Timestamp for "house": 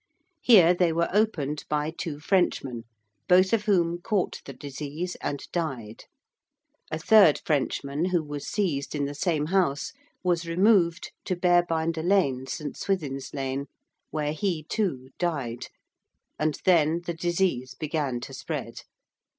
9.45-9.93